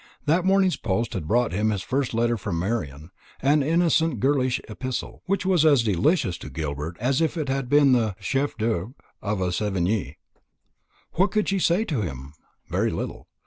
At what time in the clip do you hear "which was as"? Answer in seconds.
5.27-5.83